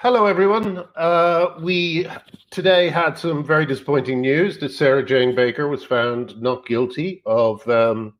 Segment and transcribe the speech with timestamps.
[0.00, 0.84] hello everyone.
[0.94, 2.06] Uh, we
[2.50, 7.68] today had some very disappointing news that Sarah Jane Baker was found not guilty of.
[7.68, 8.14] Um,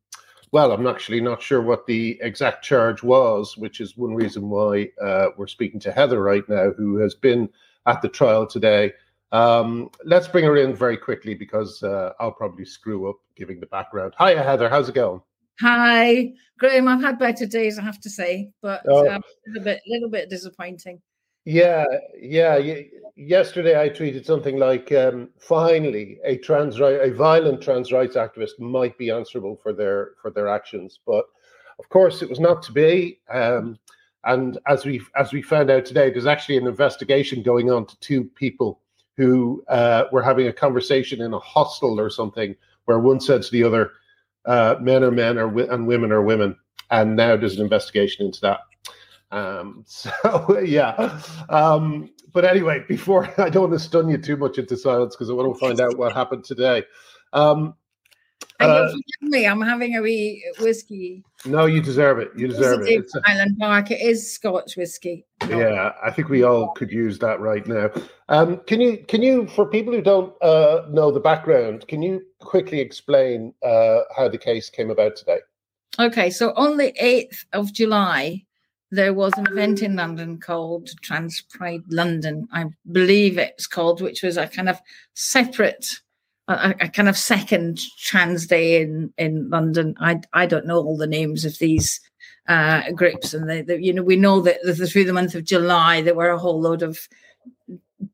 [0.51, 4.89] well, I'm actually not sure what the exact charge was, which is one reason why
[5.01, 7.47] uh, we're speaking to Heather right now, who has been
[7.85, 8.91] at the trial today.
[9.31, 13.67] Um, let's bring her in very quickly because uh, I'll probably screw up giving the
[13.67, 14.15] background.
[14.17, 14.69] Hi, Heather.
[14.69, 15.21] How's it going?
[15.61, 16.89] Hi, Graham.
[16.89, 19.07] I've had better days, I have to say, but oh.
[19.07, 21.01] um, a little bit, little bit disappointing.
[21.45, 21.85] Yeah,
[22.19, 22.59] yeah.
[23.15, 28.97] Yesterday, I tweeted something like, um, "Finally, a trans a violent trans rights activist might
[28.97, 31.25] be answerable for their for their actions." But
[31.79, 33.19] of course, it was not to be.
[33.29, 33.77] Um,
[34.25, 37.99] and as we as we found out today, there's actually an investigation going on to
[37.99, 38.81] two people
[39.17, 43.51] who uh, were having a conversation in a hostel or something, where one said to
[43.51, 43.91] the other,
[44.45, 46.55] uh, "Men are men, or and women are women."
[46.91, 48.59] And now there's an investigation into that.
[49.31, 51.21] Um, so yeah.
[51.49, 55.29] Um, but anyway, before I don't want to stun you too much into silence because
[55.29, 56.83] I want to find out what happened today.
[57.33, 57.75] Um,
[58.59, 61.23] uh, me, I'm having a wee whiskey.
[61.45, 62.31] No, you deserve it.
[62.35, 62.89] You deserve it.
[62.89, 63.91] It's Highland Park.
[63.91, 65.25] It is Scotch whiskey.
[65.47, 67.89] Yeah, I think we all could use that right now.
[68.27, 72.21] Um, can you, can you, for people who don't uh, know the background, can you
[72.39, 75.39] quickly explain uh, how the case came about today?
[75.97, 78.45] Okay, so on the eighth of July,
[78.91, 84.23] there was an event in London called Trans Pride London, I believe it's called, which
[84.23, 84.79] was a kind of
[85.13, 85.99] separate,
[86.47, 89.95] a, a, kind of second trans day in in London.
[89.99, 92.01] I I don't know all the names of these
[92.47, 94.57] uh, groups, and they, they, you know we know that
[94.91, 97.07] through the month of July there were a whole load of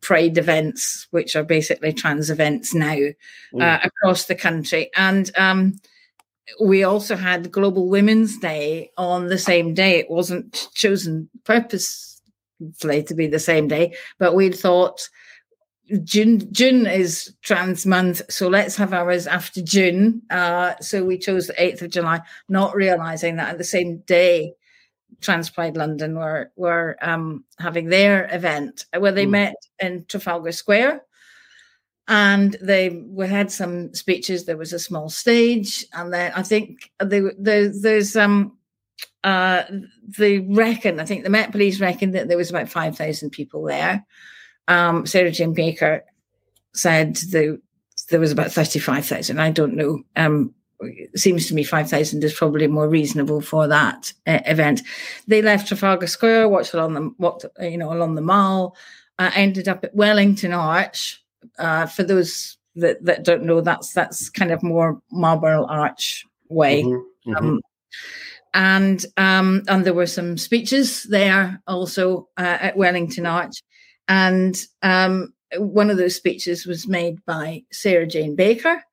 [0.02, 3.14] pride events, which are basically trans events now mm.
[3.62, 5.80] uh, across the country, and um,
[6.60, 10.00] we also had Global Women's Day on the same day.
[10.00, 15.08] It wasn't chosen purposefully to be the same day, but we thought
[16.04, 20.22] June June is Trans Month, so let's have ours after June.
[20.30, 24.54] Uh, so we chose the eighth of July, not realizing that at the same day,
[25.22, 29.32] Trans Pride London were were um, having their event where they mm.
[29.32, 31.05] met in Trafalgar Square
[32.08, 34.46] and they had some speeches.
[34.46, 38.58] There was a small stage, and then I think they, there's um
[39.24, 39.64] uh
[40.18, 43.64] they reckon I think the Met Police reckon that there was about five thousand people
[43.64, 44.06] there.
[44.68, 46.04] Um, Sarah Jane Baker
[46.74, 47.62] said the,
[48.10, 49.40] there was about thirty five thousand.
[49.40, 50.04] I don't know.
[50.16, 50.54] Um,
[51.16, 54.82] seems to me 5,000 is probably more reasonable for that uh, event.
[55.28, 58.76] They left Trafalgar Square, watched along the, walked, you know, along the Mall,
[59.18, 61.24] uh, ended up at Wellington Arch,
[61.60, 66.84] uh, for those that, that don't know, that's that's kind of more Marble Arch way.
[66.84, 67.46] Mm-hmm, mm-hmm.
[67.46, 67.62] Um,
[68.54, 73.62] and um, and there were some speeches there also uh, at Wellington Arch,
[74.08, 78.84] and um, one of those speeches was made by Sarah Jane Baker.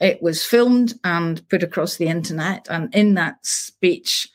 [0.00, 4.28] It was filmed and put across the internet, and in that speech,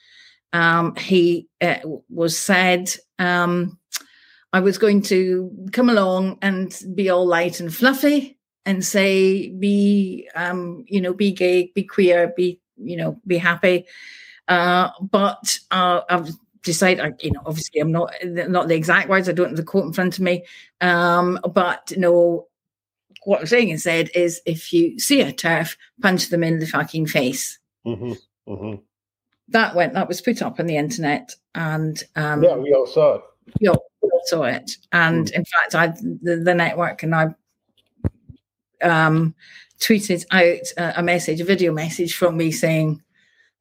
[0.51, 1.79] um, he uh,
[2.09, 2.93] was said.
[3.19, 3.79] Um,
[4.53, 10.29] I was going to come along and be all light and fluffy and say, be,
[10.35, 13.85] um, you know, be gay, be queer, be, you know, be happy.
[14.47, 16.29] Uh, but uh, I've
[16.61, 19.27] decided, you know, obviously I'm not not the exact words.
[19.27, 20.45] I don't have the quote in front of me.
[20.81, 22.47] Um, but you know,
[23.23, 27.07] what I'm saying instead is, if you see a turf, punch them in the fucking
[27.07, 27.57] face.
[27.85, 28.13] Mm-hmm,
[28.51, 28.81] mm-hmm.
[29.49, 29.93] That went.
[29.93, 33.21] That was put up on the internet, and um, yeah, we all saw it.
[33.59, 33.75] Yeah,
[34.25, 34.71] saw it.
[34.91, 35.31] And mm.
[35.31, 35.87] in fact, I
[36.21, 37.27] the, the, network and I
[38.81, 39.35] um,
[39.79, 43.01] tweeted out a, a, message, a video message from me saying,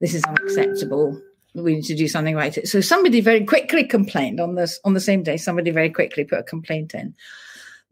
[0.01, 1.21] "This is unacceptable.
[1.55, 4.95] We need to do something about it." So somebody very quickly complained on this on
[4.95, 5.37] the same day.
[5.37, 7.15] Somebody very quickly put a complaint in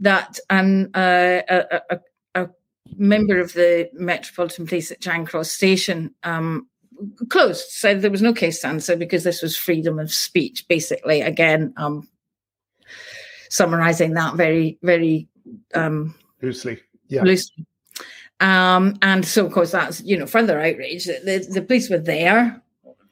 [0.00, 2.00] that um, uh, a, a,
[2.34, 2.48] a
[2.96, 6.66] member of the Metropolitan Police at Charing Cross Station um,
[7.28, 10.66] closed, said there was no case to answer because this was freedom of speech.
[10.68, 12.08] Basically, again, um,
[13.50, 15.28] summarizing that very, very
[15.74, 16.80] um, loosely.
[17.08, 17.22] Yeah.
[17.22, 17.66] Loosely.
[18.40, 21.04] Um, and so, of course, that's you know further outrage.
[21.04, 22.62] The, the police were there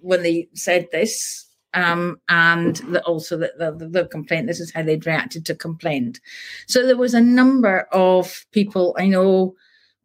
[0.00, 4.46] when they said this, um, and the, also the, the, the, complaint.
[4.46, 6.20] This is how they'd reacted to complaint.
[6.66, 9.54] So there was a number of people I know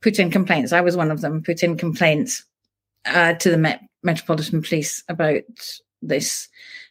[0.02, 0.74] put in complaints.
[0.74, 1.42] I was one of them.
[1.42, 2.44] Put in complaints
[3.06, 5.44] uh, to the Met, Metropolitan Police about
[6.02, 6.50] this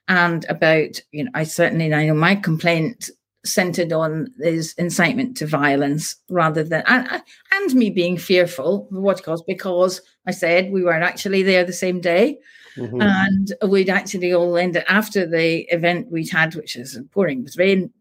[0.09, 1.31] and about you know.
[1.35, 3.11] I certainly I know my complaint
[3.45, 7.23] centered on is incitement to violence rather than and,
[7.53, 11.73] and me being fearful of what caused because I said we weren't actually there the
[11.73, 12.39] same day.
[12.77, 13.03] Mm-hmm.
[13.03, 17.93] And we'd actually all ended after the event we'd had, which is pouring with rain,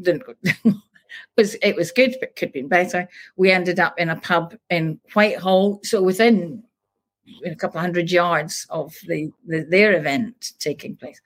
[0.00, 0.22] didn't
[1.36, 3.08] was it was good, but could have been better.
[3.36, 6.62] We ended up in a pub in Whitehall, so within
[7.44, 11.20] a couple of hundred yards of the, the their event taking place.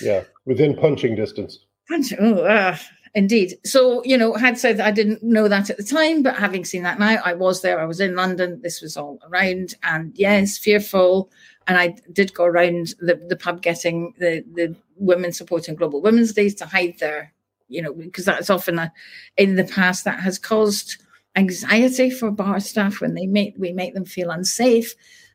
[0.00, 1.60] Yeah, within punching distance.
[1.88, 2.76] Punch, oh, uh,
[3.14, 3.58] indeed.
[3.64, 6.82] So you know, had said I didn't know that at the time, but having seen
[6.82, 7.80] that now, I was there.
[7.80, 8.60] I was in London.
[8.62, 11.30] This was all around, and yes, fearful.
[11.66, 16.32] And I did go around the, the pub getting the, the women supporting Global Women's
[16.32, 17.32] Days to hide there,
[17.68, 18.92] you know, because that's often a,
[19.36, 21.00] in the past that has caused
[21.36, 24.94] anxiety for bar staff when they make we make them feel unsafe.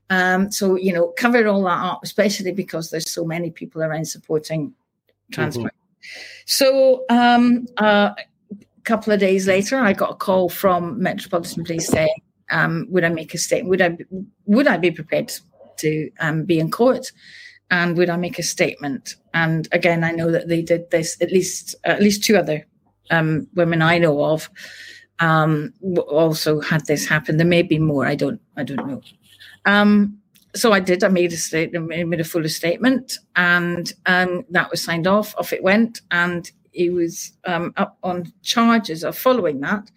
[0.09, 4.05] Um, so you know, cover all that up, especially because there's so many people around
[4.05, 4.73] supporting
[5.31, 5.73] transport.
[5.73, 5.76] Mm-hmm.
[6.45, 8.11] So um, uh,
[8.51, 13.03] a couple of days later, I got a call from Metropolitan Police saying, um, "Would
[13.03, 13.69] I make a statement?
[13.69, 13.97] Would I
[14.45, 15.31] would I be prepared
[15.77, 17.11] to um, be in court?"
[17.69, 19.15] and would I make a statement?
[19.33, 21.17] And again, I know that they did this.
[21.21, 22.65] At least at least two other
[23.11, 24.49] um, women I know of
[25.19, 25.73] um,
[26.07, 27.37] also had this happen.
[27.37, 28.05] There may be more.
[28.05, 28.41] I don't.
[28.55, 29.01] I don't know.
[29.65, 30.17] Um,
[30.57, 31.03] so I did.
[31.03, 35.35] I made a statement, made a fuller statement, and um, that was signed off.
[35.37, 39.89] Off it went, and he was um, up on charges of following that.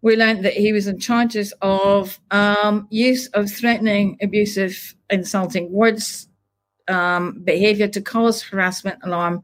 [0.00, 6.28] We learned that he was in charges of um, use of threatening, abusive, insulting words
[6.88, 9.42] um, behavior to cause harassment, alarm,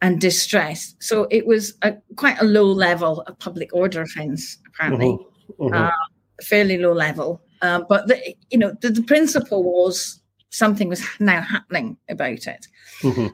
[0.00, 0.94] and distress.
[1.00, 5.64] So it was a, quite a low level of public order offence, apparently, mm-hmm.
[5.64, 5.74] Mm-hmm.
[5.74, 7.42] Uh, fairly low level.
[7.62, 10.20] Uh, but the, you know, the, the, principle was
[10.50, 12.66] something was now happening about it.
[13.00, 13.26] Mm-hmm.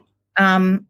[0.43, 0.85] Um,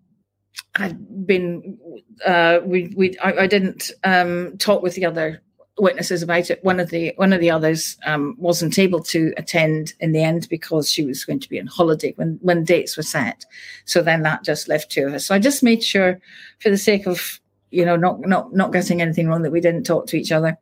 [0.76, 1.78] I've been,
[2.26, 5.42] uh, we, we, I, I didn't um, talk with the other
[5.78, 6.64] witnesses about it.
[6.64, 10.48] One of the one of the others um, wasn't able to attend in the end
[10.50, 13.46] because she was going to be on holiday when when dates were set.
[13.86, 15.26] So then that just left two of us.
[15.26, 16.20] So I just made sure,
[16.60, 17.40] for the sake of
[17.72, 20.58] you know not not not getting anything wrong, that we didn't talk to each other.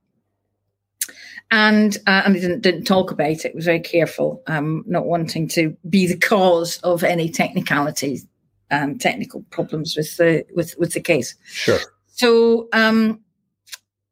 [1.55, 3.45] And uh, and we didn't didn't talk about it.
[3.45, 8.25] it was very careful, um, not wanting to be the cause of any technicalities,
[8.71, 11.35] um, technical problems with the with with the case.
[11.45, 11.77] Sure.
[12.07, 13.19] So um,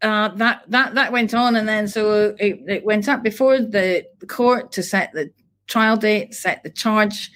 [0.03, 4.05] uh, that that that went on, and then so it, it went up before the,
[4.19, 5.31] the court to set the
[5.65, 7.31] trial date, set the charge,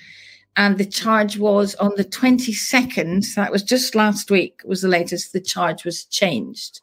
[0.55, 3.23] and the charge was on the twenty second.
[3.35, 4.61] That was just last week.
[4.65, 5.33] Was the latest.
[5.33, 6.81] The charge was changed,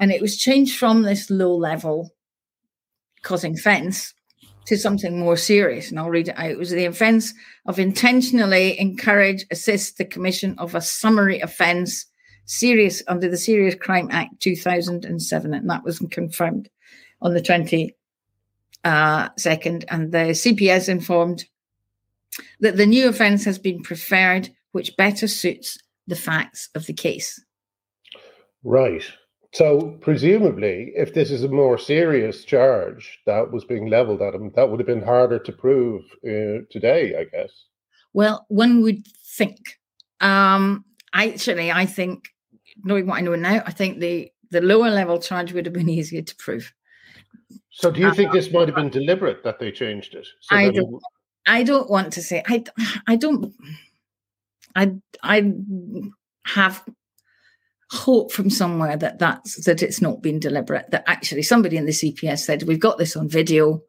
[0.00, 2.10] and it was changed from this low level,
[3.22, 4.14] causing offence,
[4.66, 5.90] to something more serious.
[5.90, 6.50] And I'll read it out.
[6.50, 7.34] It was the offence
[7.66, 12.06] of intentionally encourage, assist the commission of a summary offence
[12.44, 16.68] serious under the Serious Crime Act 2007, and that was confirmed
[17.20, 17.92] on the 22nd.
[18.84, 21.44] Uh, and the CPS informed
[22.60, 27.40] that the new offence has been preferred, which better suits the facts of the case.
[28.64, 29.04] Right.
[29.52, 34.50] So, presumably, if this is a more serious charge that was being levelled at him,
[34.56, 37.50] that would have been harder to prove uh, today, I guess.
[38.14, 39.78] Well, one would think.
[40.22, 42.30] Um, actually, I think
[42.82, 45.88] knowing what I know now, I think the the lower level charge would have been
[45.88, 46.72] easier to prove.
[47.70, 50.26] So, do you uh, think this might have been deliberate that they changed it?
[50.40, 50.94] So I don't.
[50.94, 51.00] It...
[51.46, 52.42] I don't want to say.
[52.46, 52.64] I.
[53.06, 53.52] I don't.
[54.74, 54.92] I.
[55.22, 55.52] I
[56.46, 56.82] have
[57.92, 60.90] hope from somewhere that that's that it's not been deliberate.
[60.90, 63.82] That actually somebody in the CPS said we've got this on video.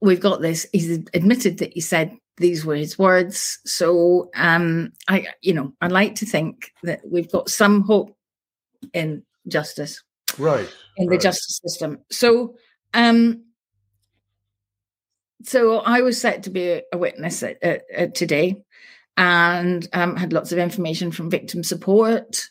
[0.00, 0.66] We've got this.
[0.72, 3.58] He's admitted that he said these were his words.
[3.66, 8.16] So um, I, you know, I like to think that we've got some hope
[8.94, 10.02] in justice,
[10.38, 11.18] right, in right.
[11.18, 11.98] the justice system.
[12.10, 12.54] So,
[12.94, 13.44] um,
[15.42, 18.62] so I was set to be a witness at, at, at today,
[19.16, 22.48] and um, had lots of information from victim support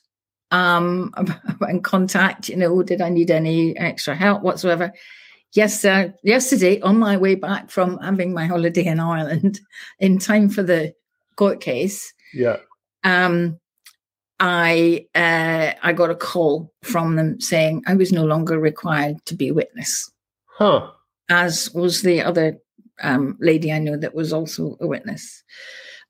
[0.51, 1.13] um
[1.61, 4.91] and contact you know did i need any extra help whatsoever
[5.53, 9.59] yes, uh, yesterday on my way back from having my holiday in Ireland,
[9.99, 10.93] in time for the
[11.35, 12.57] court case, yeah,
[13.03, 13.59] um,
[14.39, 19.35] I uh, I got a call from them saying I was no longer required to
[19.35, 20.11] be a witness.
[20.45, 20.91] Huh.
[21.29, 22.57] As was the other
[23.01, 25.43] um, lady I know that was also a witness.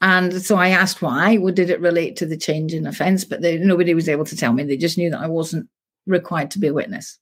[0.02, 1.38] And so I asked why.
[1.38, 3.26] Well, did it relate to the change in offence?
[3.26, 4.64] But they, nobody was able to tell me.
[4.64, 5.68] They just knew that I wasn't
[6.06, 7.18] required to be a witness.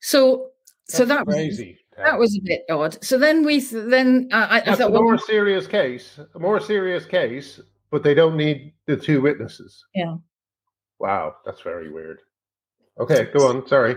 [0.00, 0.48] So
[0.88, 1.78] so that crazy.
[1.96, 3.02] Was, that was a bit odd.
[3.04, 6.38] So then we then uh, I, That's I thought a more well, serious case, a
[6.38, 9.84] more serious case, but they don't need the two witnesses.
[9.94, 10.16] Yeah.
[10.98, 12.18] Wow, that's very weird.
[12.98, 13.66] Okay, go on.
[13.66, 13.96] Sorry.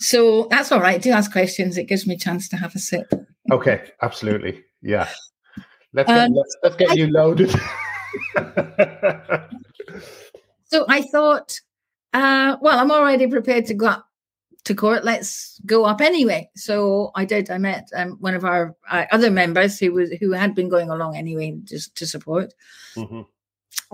[0.00, 1.00] So that's all right.
[1.00, 1.78] Do ask questions.
[1.78, 3.12] It gives me a chance to have a sip.
[3.50, 4.64] Okay, absolutely.
[4.82, 5.08] Yeah.
[5.96, 7.52] Let's get, um, let's, let's get I, you loaded.
[10.66, 11.60] So I thought,
[12.12, 14.06] uh, well, I'm already prepared to go up
[14.64, 15.04] to court.
[15.04, 16.50] Let's go up anyway.
[16.56, 17.50] So I did.
[17.50, 20.90] I met um, one of our uh, other members who was who had been going
[20.90, 22.52] along anyway, just to support.
[22.96, 23.22] Mm-hmm.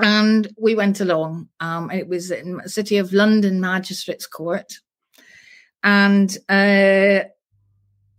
[0.02, 1.48] And we went along.
[1.60, 4.72] Um, it was in City of London Magistrates Court,
[5.82, 7.24] and uh,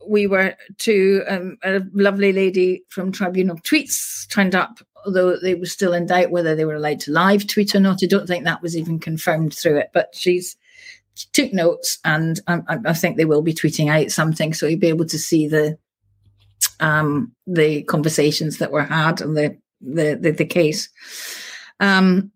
[0.07, 5.65] we were to um, a lovely lady from Tribunal Tweets turned up, although they were
[5.65, 8.03] still in doubt whether they were allowed to live tweet or not.
[8.03, 10.55] I don't think that was even confirmed through it, but she's
[11.15, 14.79] she took notes, and um, I think they will be tweeting out something, so you'll
[14.79, 15.77] be able to see the
[16.79, 20.89] um, the conversations that were had and the the the, the case.
[21.79, 22.31] Um,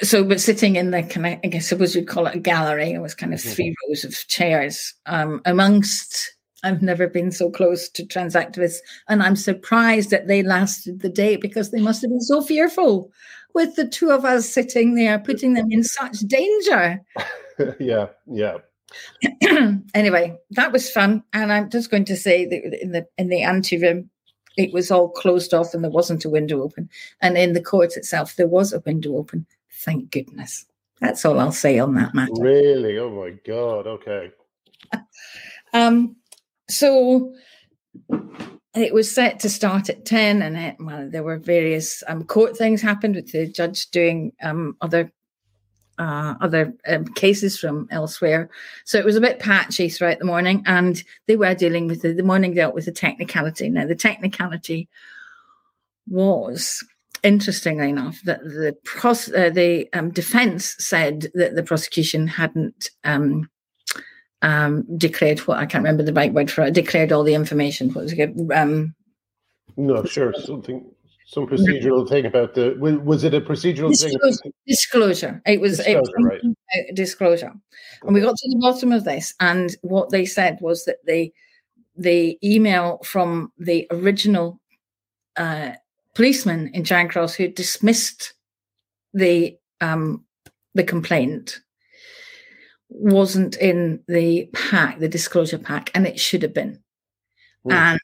[0.00, 2.92] so we're sitting in the kind of, I guess suppose you'd call it a gallery.
[2.92, 3.50] It was kind of mm-hmm.
[3.50, 8.78] three rows of chairs um, amongst I've never been so close to trans activists,
[9.08, 13.10] and I'm surprised that they lasted the day because they must have been so fearful
[13.54, 17.00] with the two of us sitting there, putting them in such danger.
[17.80, 18.58] yeah, yeah.
[19.94, 23.42] anyway, that was fun, and I'm just going to say that in the in the
[23.42, 24.10] anteroom,
[24.56, 26.88] it was all closed off and there wasn't a window open,
[27.20, 29.46] and in the court itself, there was a window open.
[29.70, 30.66] Thank goodness.
[31.00, 32.32] That's all I'll say on that matter.
[32.38, 32.96] Really?
[32.98, 33.88] Oh my god.
[33.88, 34.30] Okay.
[35.72, 36.14] um
[36.68, 37.34] so
[38.74, 42.56] it was set to start at 10 and it, well, there were various um, court
[42.56, 45.12] things happened with the judge doing um, other
[45.98, 48.48] uh, other um, cases from elsewhere.
[48.84, 52.14] So it was a bit patchy throughout the morning and they were dealing with the,
[52.14, 53.68] the morning dealt with the technicality.
[53.68, 54.88] Now the technicality
[56.08, 56.82] was
[57.22, 63.48] interestingly enough that the pros- uh, the um, defense said that the prosecution hadn't um,
[64.42, 66.74] um, declared what I can't remember the right word for it.
[66.74, 67.92] Declared all the information.
[67.92, 68.34] What was it?
[68.52, 68.94] Um,
[69.76, 70.84] no, sure, something,
[71.26, 72.76] some procedural thing about the.
[72.78, 74.52] Was it a procedural disclosure, thing?
[74.66, 75.42] Disclosure.
[75.46, 76.94] It was disclosure, it, right.
[76.94, 77.56] disclosure, okay.
[78.02, 81.32] and we got to the bottom of this, and what they said was that the
[81.96, 84.60] the email from the original
[85.36, 85.72] uh,
[86.14, 88.34] policeman in Charing Cross who dismissed
[89.14, 90.24] the um,
[90.74, 91.60] the complaint
[92.94, 96.78] wasn't in the pack, the disclosure pack, and it should have been.
[97.66, 97.72] Mm.
[97.72, 98.00] And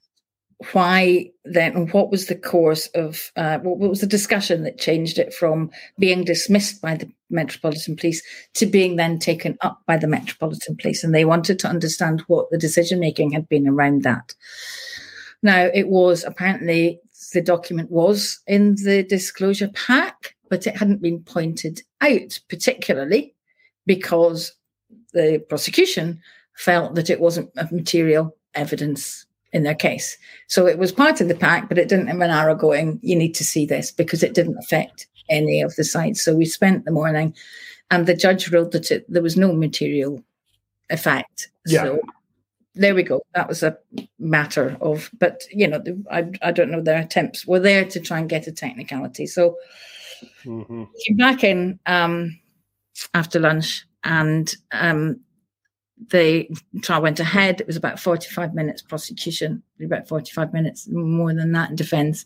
[0.73, 1.89] why then?
[1.89, 3.31] What was the course of?
[3.37, 8.23] Uh, what was the discussion that changed it from being dismissed by the Metropolitan Police
[8.55, 11.05] to being then taken up by the Metropolitan Police?
[11.05, 14.35] And they wanted to understand what the decision making had been around that.
[15.43, 17.01] Now, it was apparently
[17.33, 23.35] the document was in the disclosure pack, but it hadn't been pointed out particularly
[23.87, 24.53] because
[25.13, 26.21] the prosecution
[26.55, 30.19] felt that it wasn't material evidence in their case.
[30.49, 33.17] So it was part of the pack, but it didn't have an arrow going, you
[33.17, 36.23] need to see this because it didn't affect any of the sites.
[36.23, 37.35] So we spent the morning
[37.91, 40.23] and the judge ruled that it, there was no material
[40.91, 41.49] effect.
[41.67, 41.85] Yeah.
[41.85, 42.01] So
[42.75, 43.23] there we go.
[43.35, 43.79] That was a
[44.19, 48.19] matter of, but you know, I, I don't know, their attempts were there to try
[48.19, 49.27] and get a technicality.
[49.27, 49.57] So
[50.45, 50.85] mm-hmm.
[51.07, 52.39] came back in um,
[53.15, 55.21] after lunch and um,
[56.11, 56.49] the
[56.83, 57.61] trial went ahead.
[57.61, 62.25] It was about 45 minutes prosecution, about 45 minutes more than that in defense.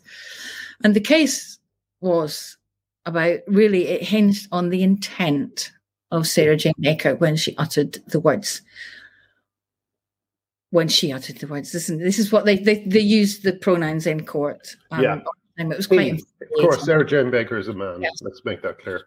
[0.83, 1.59] And the case
[2.01, 2.57] was
[3.05, 5.71] about really, it hinged on the intent
[6.11, 8.61] of Sarah Jane Baker when she uttered the words.
[10.69, 14.07] When she uttered the words, listen, this is what they they, they used the pronouns
[14.07, 14.75] in court.
[14.89, 15.19] Um, yeah,
[15.57, 16.13] it was quite.
[16.13, 18.01] Of course, Sarah Jane Baker is a man.
[18.01, 18.13] Yes.
[18.21, 19.05] Let's make that clear.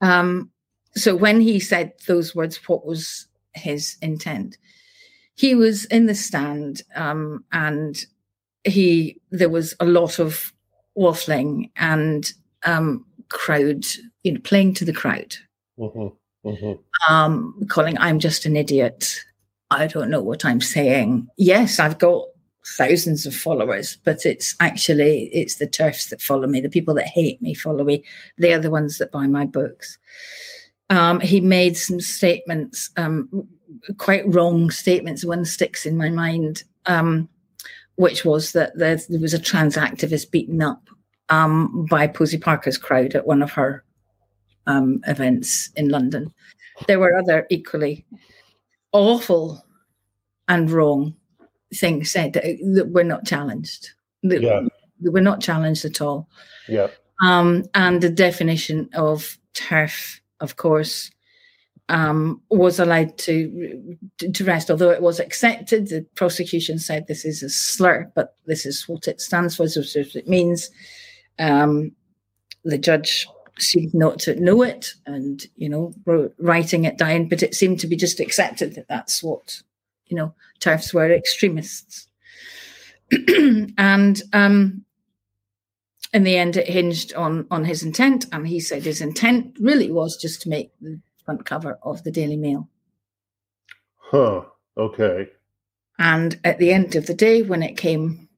[0.00, 0.50] Um,
[0.94, 4.58] so when he said those words, what was his intent?
[5.34, 8.04] He was in the stand, um, and
[8.64, 10.52] he there was a lot of
[10.96, 12.30] waffling and
[12.64, 13.84] um, crowd,
[14.22, 15.34] you know, playing to the crowd,
[15.78, 17.12] mm-hmm, mm-hmm.
[17.12, 19.24] Um, calling "I'm just an idiot."
[19.70, 21.28] I don't know what I'm saying.
[21.38, 22.26] Yes, I've got
[22.76, 27.06] thousands of followers, but it's actually it's the turfs that follow me, the people that
[27.06, 28.04] hate me follow me.
[28.36, 29.96] They're the ones that buy my books
[30.90, 33.48] um, he made some statements, um,
[33.98, 35.24] quite wrong statements.
[35.24, 37.28] One sticks in my mind, um,
[37.96, 40.88] which was that there, there, was a trans activist beaten up
[41.28, 43.84] um, by Posie Parker's crowd at one of her
[44.66, 46.32] um, events in London.
[46.86, 48.04] There were other equally
[48.92, 49.64] awful
[50.48, 51.14] and wrong
[51.74, 53.90] things said that, that were not challenged.
[54.22, 54.62] That, yeah.
[55.00, 56.28] that were not challenged at all.
[56.68, 56.88] Yeah.
[57.22, 61.10] Um, and the definition of turf of course,
[61.88, 65.88] um, was allowed to to rest, although it was accepted.
[65.88, 69.76] The prosecution said this is a slur, but this is what it stands for, this
[69.76, 70.70] is what it means.
[71.38, 71.92] Um,
[72.64, 73.26] the judge
[73.58, 75.92] seemed not to know it and, you know,
[76.38, 79.62] writing it down, but it seemed to be just accepted that that's what,
[80.06, 82.08] you know, TERFs were extremists.
[83.78, 84.84] and um,
[86.12, 89.90] in the end, it hinged on on his intent, and he said his intent really
[89.90, 92.68] was just to make the front cover of the Daily Mail.
[93.96, 94.42] Huh.
[94.76, 95.28] Okay.
[95.98, 98.28] And at the end of the day, when it came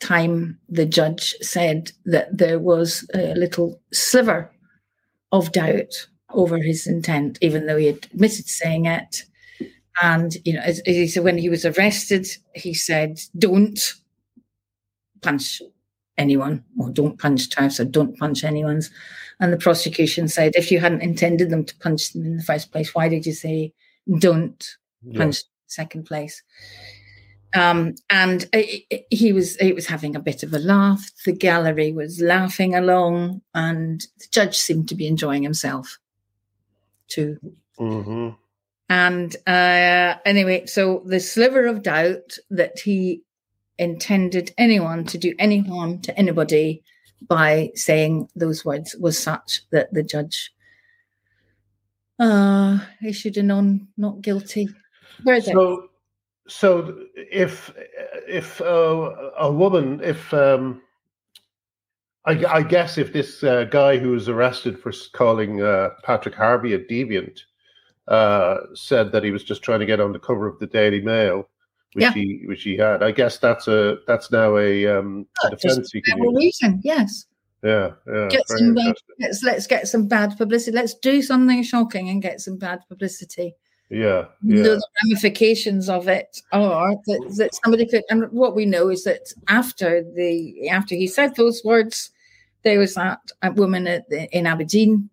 [0.00, 4.50] time, the judge said that there was a little sliver
[5.30, 9.24] of doubt over his intent, even though he had admitted saying it.
[10.02, 13.78] And you know, as, as he said, when he was arrested, he said, "Don't
[15.20, 15.60] punch
[16.20, 18.90] anyone, or don't punch TERFs, or don't punch anyone's."
[19.40, 22.70] And the prosecution said, "If you hadn't intended them to punch them in the first
[22.70, 23.72] place, why did you say
[24.18, 24.62] don't
[25.02, 25.18] yeah.
[25.18, 26.42] punch second place?"
[27.52, 28.48] Um, and
[29.10, 31.10] he was he was having a bit of a laugh.
[31.24, 35.98] The gallery was laughing along, and the judge seemed to be enjoying himself
[37.08, 37.38] too.
[37.78, 38.30] Mm-hmm.
[38.88, 43.22] And uh, anyway, so the sliver of doubt that he
[43.80, 46.82] intended anyone to do any harm to anybody
[47.26, 50.52] by saying those words was such that the judge
[52.18, 54.68] uh, issued a non not guilty
[55.24, 55.52] verdict.
[55.52, 55.88] So,
[56.46, 57.72] so if
[58.28, 60.82] if uh, a woman, if um,
[62.26, 66.74] I, I, guess if this uh, guy who was arrested for calling uh, Patrick Harvie
[66.74, 67.40] a deviant
[68.08, 71.00] uh, said that he was just trying to get on the cover of the Daily
[71.00, 71.48] Mail,
[71.94, 72.12] which yeah.
[72.12, 76.00] he which he had, I guess that's a that's now a, um, a defense he
[76.00, 76.34] can use.
[76.36, 76.80] reason.
[76.84, 77.26] Yes.
[77.62, 78.28] Yeah, yeah.
[78.28, 78.74] Get some,
[79.18, 80.74] let's let's get some bad publicity.
[80.74, 83.54] Let's do something shocking and get some bad publicity.
[83.90, 84.62] Yeah, yeah.
[84.62, 89.32] the ramifications of it are that, that somebody could, and what we know is that
[89.48, 92.12] after the after he said those words,
[92.62, 93.18] there was that
[93.56, 95.10] woman at the, in Aberdeen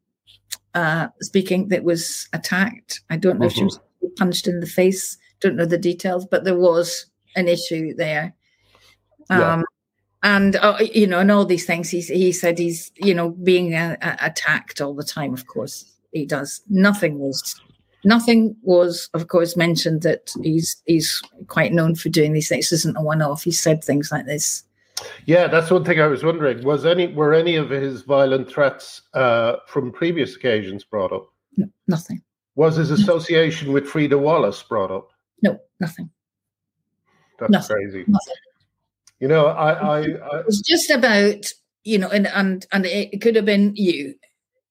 [0.76, 3.02] uh, speaking that was attacked.
[3.10, 3.52] I don't know mm-hmm.
[3.52, 3.80] if she was
[4.16, 5.18] punched in the face.
[5.40, 8.34] Don't know the details, but there was an issue there.
[9.30, 9.62] Um, yeah.
[10.24, 11.90] And uh, you know, and all these things.
[11.90, 15.34] He he said he's you know being uh, attacked all the time.
[15.34, 16.62] Of course, he does.
[16.70, 17.56] Nothing was
[18.08, 22.70] Nothing was, of course, mentioned that he's he's quite known for doing these things.
[22.70, 23.44] This isn't a one-off.
[23.44, 24.64] He said things like this.
[25.26, 26.64] Yeah, that's one thing I was wondering.
[26.64, 31.28] Was any were any of his violent threats uh, from previous occasions brought up?
[31.58, 32.22] No, nothing.
[32.56, 35.10] Was his association with Frida Wallace brought up?
[35.80, 36.10] No, nothing.
[37.40, 37.76] That's nothing.
[37.76, 38.06] crazy.
[38.08, 38.36] Nothing.
[39.20, 41.52] You know, I, I, I, it was just about
[41.84, 44.16] you know, and and and it could have been you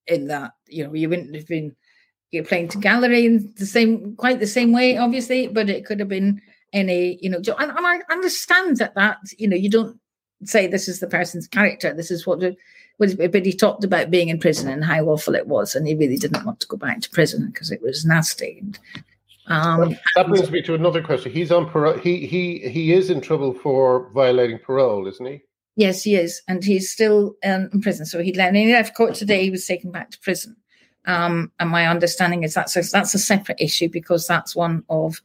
[0.06, 0.52] in that.
[0.68, 1.74] You know, you wouldn't have been
[2.30, 6.00] you're playing to gallery in the same quite the same way obviously but it could
[6.00, 6.40] have been
[6.72, 9.98] any you know and, and i understand that that you know you don't
[10.44, 12.40] say this is the person's character this is what
[12.98, 16.16] but he talked about being in prison and how awful it was and he really
[16.16, 18.78] didn't want to go back to prison because it was nasty and,
[19.48, 23.20] um, that brings me to another question he's on parole he he he is in
[23.20, 25.42] trouble for violating parole isn't he
[25.76, 29.50] yes he is and he's still um, in prison so he left court today he
[29.50, 30.56] was taken back to prison
[31.06, 35.20] um, and my understanding is that's a, that's a separate issue because that's one of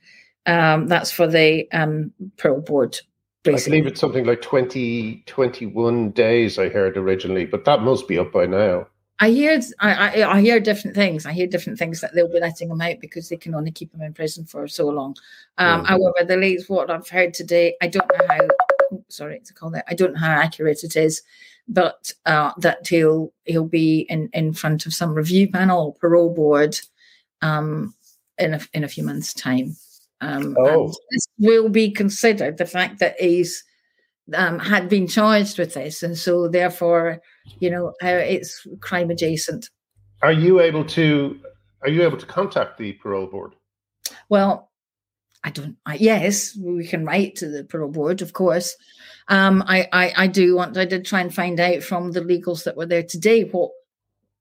[0.45, 2.99] um, that's for the um, parole board.
[3.43, 3.77] Basically.
[3.77, 6.59] I believe it's something like 20, 21 days.
[6.59, 8.87] I heard originally, but that must be up by now.
[9.21, 11.25] I hear I, I, I, hear different things.
[11.25, 13.91] I hear different things that they'll be letting them out because they can only keep
[13.91, 15.15] them in prison for so long.
[15.57, 15.85] Um, mm-hmm.
[15.85, 18.47] However, the latest what I've heard today, I don't know how.
[19.07, 19.85] Sorry to call that.
[19.87, 21.21] I don't know how accurate it is
[21.71, 26.33] but uh, that he'll he'll be in, in front of some review panel or parole
[26.33, 26.79] board
[27.41, 27.93] um,
[28.37, 29.75] in a in a few months' time.
[30.19, 30.93] Um, oh.
[31.11, 33.63] this will be considered the fact that he's
[34.35, 37.21] um, had been charged with this, and so therefore,
[37.59, 39.69] you know, uh, it's crime adjacent.
[40.21, 41.39] Are you able to?
[41.81, 43.53] Are you able to contact the parole board?
[44.29, 44.71] Well,
[45.43, 45.77] I don't.
[45.85, 48.75] I, yes, we can write to the parole board, of course.
[49.27, 50.77] Um, I, I, I do want.
[50.77, 53.71] I did try and find out from the legals that were there today what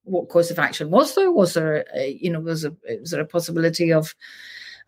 [0.05, 1.31] what course of action was there.
[1.31, 4.15] Was there, a, you know, was a was there a possibility of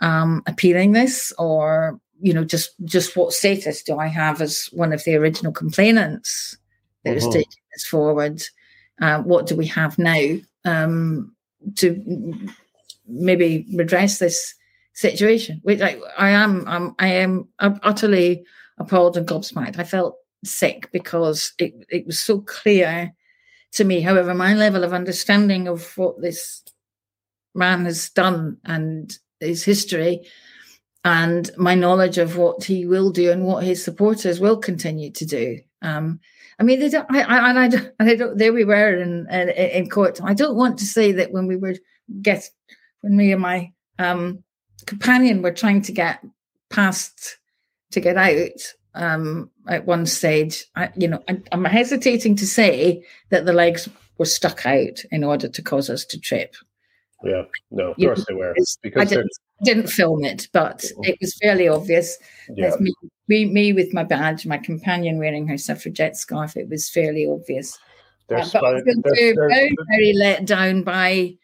[0.00, 4.92] um, appealing this, or you know, just just what status do I have as one
[4.92, 6.58] of the original complainants
[7.04, 7.32] that is uh-huh.
[7.32, 8.42] taking this forward?
[9.00, 11.34] Uh, what do we have now um,
[11.76, 12.48] to
[13.06, 14.54] maybe redress this?
[14.94, 18.44] situation, which I, I am, I'm, I am utterly
[18.78, 19.78] appalled and gobsmacked.
[19.78, 23.12] I felt sick because it, it was so clear
[23.72, 24.00] to me.
[24.00, 26.62] However, my level of understanding of what this
[27.54, 30.26] man has done and his history
[31.04, 35.26] and my knowledge of what he will do and what his supporters will continue to
[35.26, 35.58] do.
[35.80, 36.20] Um,
[36.58, 37.06] I mean, they don't.
[37.10, 37.92] I, I, and I don't.
[37.98, 38.38] And I don't.
[38.38, 40.20] There we were in, in in court.
[40.22, 41.74] I don't want to say that when we were
[42.20, 42.48] get
[43.00, 44.42] when me and my um,
[44.86, 46.24] companion were trying to get
[46.70, 47.38] past
[47.92, 48.60] to get out
[48.94, 50.64] um, at one stage.
[50.76, 53.88] I, you know, I, I'm hesitating to say that the legs
[54.18, 56.54] were stuck out in order to cause us to trip.
[57.24, 58.54] Yeah, no, of course they were.
[58.82, 59.14] Because
[59.64, 61.04] didn't, film it, but mm-hmm.
[61.04, 62.18] it was fairly obvious.
[62.54, 62.74] Yeah.
[62.80, 62.92] Me,
[63.28, 66.56] me, me, with my badge, my companion wearing her suffragette scarf.
[66.56, 67.78] It was fairly obvious.
[68.30, 71.34] Uh, but I very, very, very let down by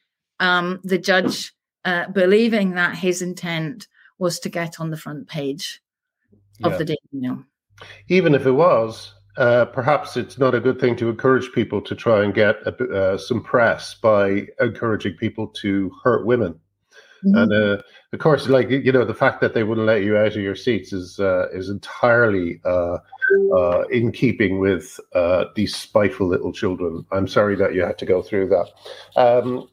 [0.40, 1.52] um, the judge
[1.84, 5.80] uh, believing that his intent was to get on the front page
[6.64, 6.78] of yeah.
[6.78, 7.44] the Daily Mail.
[8.08, 11.94] Even if it was, uh, perhaps it's not a good thing to encourage people to
[11.94, 16.58] try and get a, uh, some press by encouraging people to hurt women.
[17.24, 17.36] Mm-hmm.
[17.36, 20.28] And uh, of course, like you know, the fact that they wouldn't let you out
[20.28, 22.98] of your seats is uh, is entirely uh,
[23.56, 24.98] uh, in keeping with
[25.54, 27.04] these spiteful little children.
[27.12, 28.68] I'm sorry that you had to go through that.
[29.16, 29.68] Um,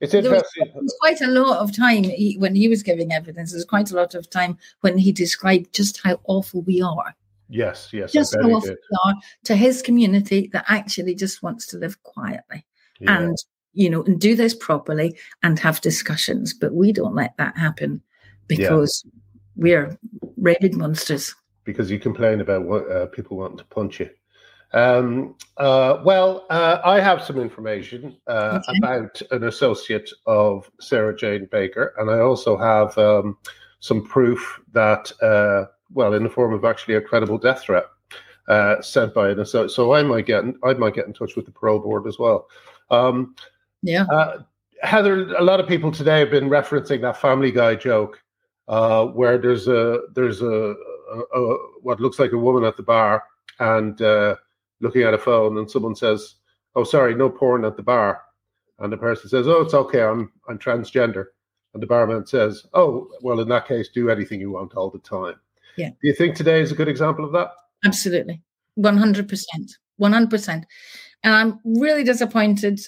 [0.00, 0.64] it's interesting.
[0.72, 3.52] There was, quite a lot of time he, when he was giving evidence.
[3.52, 7.14] There's quite a lot of time when he described just how awful we are.
[7.50, 8.12] Yes, yes.
[8.12, 9.14] Just how awful we are
[9.44, 12.64] to his community that actually just wants to live quietly
[13.00, 13.18] yeah.
[13.18, 13.36] and
[13.72, 16.54] you know and do this properly and have discussions.
[16.54, 18.02] But we don't let that happen
[18.46, 19.12] because yeah.
[19.56, 19.98] we're
[20.36, 21.34] rabid monsters.
[21.64, 24.10] Because you complain about what uh, people want to punch you.
[24.72, 28.78] Um, uh, well, uh, I have some information uh, okay.
[28.78, 33.36] about an associate of Sarah Jane Baker, and I also have um,
[33.80, 37.86] some proof that, uh, well, in the form of actually a credible death threat
[38.48, 39.70] uh, sent by an associate.
[39.70, 42.18] So I might get, in, I might get in touch with the parole board as
[42.18, 42.46] well.
[42.90, 43.34] Um,
[43.82, 44.04] yeah.
[44.04, 44.42] Uh,
[44.82, 48.22] Heather, a lot of people today have been referencing that Family Guy joke,
[48.66, 50.74] where there's a there's a,
[51.12, 53.24] a, a, what looks like a woman at the bar
[53.58, 54.00] and
[54.80, 56.36] looking at a phone and someone says,
[56.74, 58.22] "Oh, sorry, no porn at the bar,"
[58.78, 61.26] and the person says, "Oh, it's okay, I'm I'm transgender,"
[61.74, 64.98] and the barman says, "Oh, well, in that case, do anything you want all the
[64.98, 65.34] time."
[65.76, 65.90] Yeah.
[65.90, 67.50] Do you think today is a good example of that?
[67.84, 68.42] Absolutely,
[68.76, 70.64] one hundred percent, one hundred percent,
[71.22, 72.80] and I'm really disappointed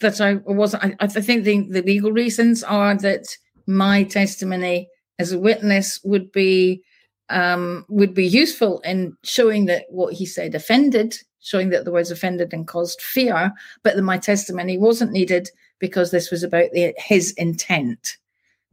[0.00, 0.84] that I wasn't.
[0.84, 3.26] I, I think the, the legal reasons are that
[3.66, 6.82] my testimony as a witness would be
[7.28, 12.10] um, would be useful in showing that what he said offended showing that the words
[12.10, 16.94] offended and caused fear, but that my testimony wasn't needed because this was about the,
[16.98, 18.18] his intent.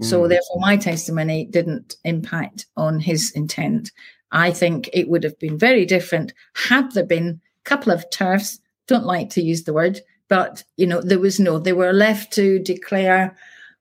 [0.02, 0.06] Mm.
[0.06, 3.92] So therefore, my testimony didn't impact on his intent.
[4.32, 8.60] I think it would have been very different had there been a couple of turfs.
[8.88, 11.60] Don't like to use the word, but you know there was no.
[11.60, 13.36] They were left to declare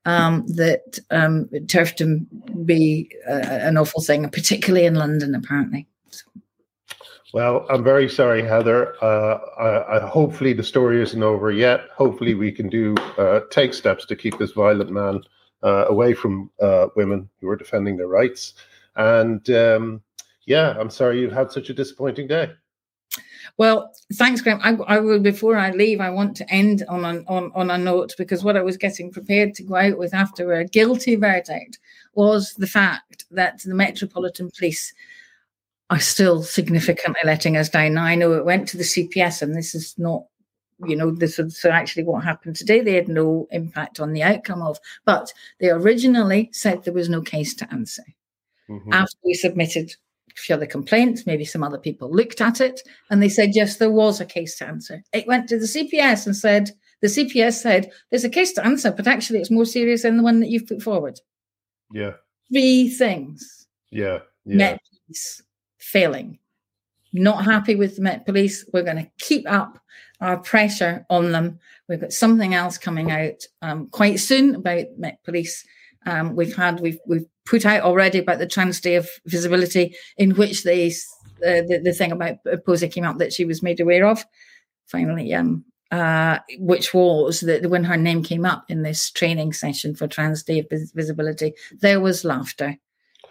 [0.05, 2.25] um, that um, turfdom
[2.65, 5.87] be uh, an awful thing, particularly in London, apparently.
[7.33, 8.95] Well, I'm very sorry, Heather.
[9.03, 11.81] Uh, I, I, hopefully the story isn't over yet.
[11.95, 15.21] Hopefully we can do uh, take steps to keep this violent man
[15.61, 18.53] uh, away from uh, women who are defending their rights.
[18.95, 20.01] And um,
[20.45, 22.51] yeah, I'm sorry you've had such a disappointing day.
[23.57, 24.59] Well, thanks, Graham.
[24.61, 25.19] I, I, will.
[25.19, 28.57] Before I leave, I want to end on, an, on on a note because what
[28.57, 31.79] I was getting prepared to go out with after a guilty verdict
[32.13, 34.93] was the fact that the Metropolitan Police
[35.89, 37.93] are still significantly letting us down.
[37.93, 40.23] Now, I know it went to the CPS, and this is not,
[40.85, 42.81] you know, this is actually what happened today.
[42.81, 47.21] They had no impact on the outcome of, but they originally said there was no
[47.21, 48.03] case to answer.
[48.69, 48.91] Mm-hmm.
[48.91, 49.95] After we submitted
[50.51, 54.21] other complaints, maybe some other people looked at it, and they said, yes, there was
[54.21, 55.03] a case to answer.
[55.13, 56.71] It went to the CPS and said,
[57.01, 60.23] the CPS said, there's a case to answer, but actually it's more serious than the
[60.23, 61.19] one that you've put forward.
[61.91, 62.13] Yeah.
[62.51, 63.67] Three things.
[63.91, 64.19] Yeah.
[64.45, 64.57] Yeah.
[64.57, 65.41] Met peace
[65.79, 66.39] failing.
[67.13, 68.65] Not happy with the Met Police.
[68.73, 69.79] We're going to keep up
[70.21, 71.59] our pressure on them.
[71.87, 75.65] We've got something else coming out um, quite soon about Met Police.
[76.07, 80.31] Um, we've had we've we've put out already about the Trans Day of Visibility, in
[80.31, 84.07] which they uh, the, the thing about Posie came out that she was made aware
[84.07, 84.25] of.
[84.87, 89.95] Finally, um, uh, which was that when her name came up in this training session
[89.95, 92.77] for Trans Day of Visibility, there was laughter.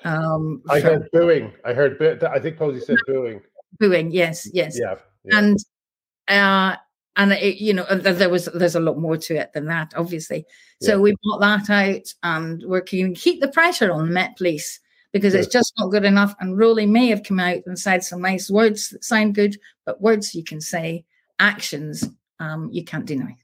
[0.04, 1.52] Um, I heard booing.
[1.64, 2.22] I heard.
[2.24, 3.40] I think Posie said booing.
[3.80, 4.10] Booing.
[4.10, 4.48] Yes.
[4.52, 4.78] Yes.
[4.78, 4.96] Yeah.
[5.24, 5.38] yeah.
[5.38, 5.58] And
[6.28, 6.76] uh,
[7.16, 10.44] and it, you know there was there's a lot more to it than that, obviously.
[10.80, 10.98] So yeah.
[10.98, 14.80] we brought that out, and we're keeping keep the pressure on the Met Police
[15.12, 16.34] because it's just not good enough.
[16.40, 20.00] And Rowley may have come out and said some nice words that sound good, but
[20.00, 21.04] words you can say,
[21.38, 23.36] actions um, you can't deny.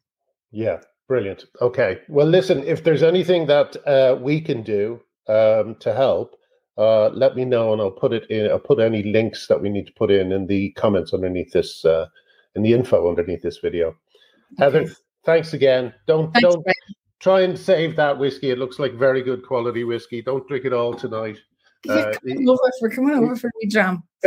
[0.51, 1.47] Yeah, brilliant.
[1.61, 6.37] Okay, well, listen, if there's anything that uh, we can do um, to help,
[6.77, 8.51] uh, let me know and I'll put it in.
[8.51, 11.85] I'll put any links that we need to put in in the comments underneath this,
[11.85, 12.07] uh,
[12.55, 13.89] in the info underneath this video.
[13.89, 13.97] Okay.
[14.59, 14.93] Heather,
[15.25, 15.93] thanks again.
[16.07, 16.67] Don't thanks, don't
[17.21, 18.51] try and save that whiskey.
[18.51, 20.23] It looks like very good quality whiskey.
[20.23, 21.39] Don't drink it all tonight.
[21.89, 24.05] Uh, come over for come over for me jam.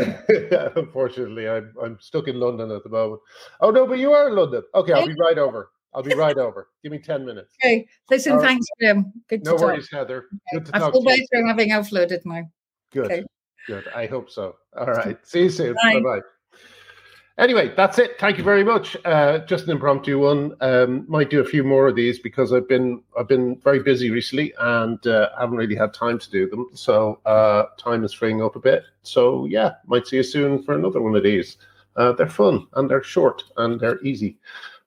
[0.76, 3.22] Unfortunately, I'm I'm stuck in London at the moment.
[3.62, 4.64] Oh no, but you are in London.
[4.74, 5.72] Okay, I'll be right over.
[5.94, 6.68] I'll be right over.
[6.84, 7.56] Give me 10 minutes.
[7.64, 7.88] Okay.
[8.12, 9.14] Listen, All thanks, Jim.
[9.30, 10.26] Good no worries, Heather.
[10.52, 11.48] Good to I talk feel better you.
[11.48, 12.44] having offloaded my.
[12.92, 13.06] Good.
[13.06, 13.24] Okay.
[13.66, 13.88] Good.
[13.96, 14.56] I hope so.
[14.78, 15.18] All right.
[15.26, 15.76] See you soon.
[15.82, 16.20] Bye bye.
[17.38, 18.18] Anyway, that's it.
[18.18, 18.96] Thank you very much.
[19.04, 20.54] Uh, just an impromptu one.
[20.62, 24.10] Um, might do a few more of these because I've been I've been very busy
[24.10, 26.68] recently and uh, haven't really had time to do them.
[26.74, 28.84] So uh, time is freeing up a bit.
[29.04, 31.58] So yeah, might see you soon for another one of these.
[31.98, 34.38] Uh, they're fun and they're short and they're easy.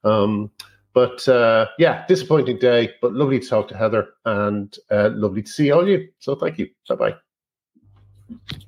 [0.05, 0.51] Um,
[0.95, 5.51] but uh, yeah, disappointing day, but lovely to talk to Heather and uh, lovely to
[5.51, 6.09] see all you.
[6.19, 6.71] So thank you.
[6.89, 6.95] Bye
[8.31, 8.59] bye.